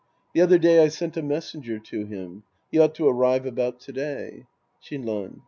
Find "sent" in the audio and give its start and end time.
0.87-1.15